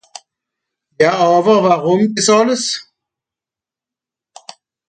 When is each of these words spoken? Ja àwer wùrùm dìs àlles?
Ja 0.99 1.11
àwer 1.25 1.59
wùrùm 1.83 2.01
dìs 2.15 2.27
àlles? 2.37 2.65